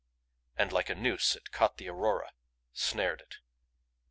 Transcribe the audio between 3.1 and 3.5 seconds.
it!